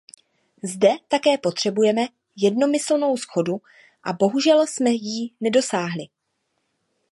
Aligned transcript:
Zde 0.63 0.89
také 1.07 1.37
potřebujeme 1.37 2.01
jednomyslnou 2.37 3.15
shodu 3.17 3.61
a 4.03 4.13
bohužel 4.13 4.67
jsme 4.67 4.89
jí 4.89 5.33
nedosáhli. 5.41 6.05